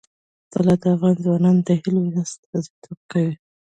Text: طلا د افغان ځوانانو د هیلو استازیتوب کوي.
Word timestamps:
طلا 0.51 0.75
د 0.81 0.83
افغان 0.95 1.15
ځوانانو 1.25 1.61
د 1.67 1.69
هیلو 1.81 2.01
استازیتوب 2.21 2.99
کوي. 3.11 3.33